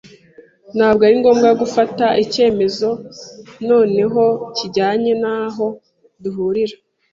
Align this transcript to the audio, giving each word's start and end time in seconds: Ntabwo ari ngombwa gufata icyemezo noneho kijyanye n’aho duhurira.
Ntabwo 0.75 1.01
ari 1.07 1.15
ngombwa 1.21 1.49
gufata 1.61 2.05
icyemezo 2.23 2.89
noneho 3.69 4.23
kijyanye 4.55 5.11
n’aho 5.21 5.67
duhurira. 6.21 6.75